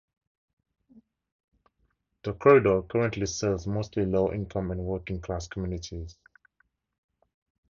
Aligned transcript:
The 2.23 2.33
corridor 2.33 2.81
currently 2.81 3.27
serves 3.27 3.67
mostly 3.67 4.03
low-income 4.07 4.71
and 4.71 4.79
working-class 4.81 5.47
communities. 5.47 6.17